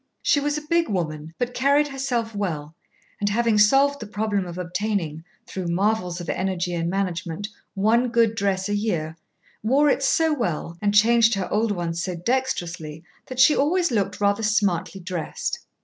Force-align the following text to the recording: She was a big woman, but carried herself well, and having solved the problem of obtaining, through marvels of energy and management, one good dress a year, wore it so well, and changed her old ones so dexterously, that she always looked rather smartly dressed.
She 0.23 0.39
was 0.39 0.57
a 0.57 0.63
big 0.67 0.89
woman, 0.89 1.35
but 1.37 1.53
carried 1.53 1.89
herself 1.89 2.33
well, 2.33 2.75
and 3.19 3.29
having 3.29 3.59
solved 3.59 3.99
the 3.99 4.07
problem 4.07 4.47
of 4.47 4.57
obtaining, 4.57 5.23
through 5.45 5.67
marvels 5.67 6.19
of 6.19 6.27
energy 6.27 6.73
and 6.73 6.89
management, 6.89 7.47
one 7.75 8.07
good 8.07 8.33
dress 8.33 8.67
a 8.67 8.73
year, 8.75 9.15
wore 9.61 9.89
it 9.89 10.01
so 10.01 10.33
well, 10.33 10.75
and 10.81 10.95
changed 10.95 11.35
her 11.35 11.47
old 11.53 11.71
ones 11.71 12.01
so 12.01 12.15
dexterously, 12.15 13.03
that 13.27 13.39
she 13.39 13.55
always 13.55 13.91
looked 13.91 14.19
rather 14.19 14.41
smartly 14.41 14.99
dressed. 14.99 15.59